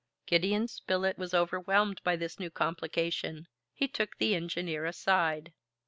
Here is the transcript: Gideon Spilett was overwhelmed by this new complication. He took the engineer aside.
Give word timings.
Gideon 0.25 0.67
Spilett 0.67 1.19
was 1.19 1.31
overwhelmed 1.35 2.01
by 2.03 2.15
this 2.15 2.39
new 2.39 2.49
complication. 2.49 3.47
He 3.71 3.87
took 3.87 4.17
the 4.17 4.33
engineer 4.33 4.83
aside. 4.83 5.53